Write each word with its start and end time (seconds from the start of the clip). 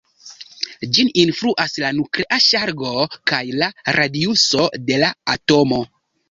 Ĝin 0.97 1.09
influas 1.23 1.75
la 1.83 1.91
nuklea 1.97 2.39
ŝargo 2.45 2.95
kaj 3.33 3.43
la 3.61 3.69
radiuso 3.99 4.65
de 4.89 4.99
la 5.05 5.13
atomo. 5.37 5.81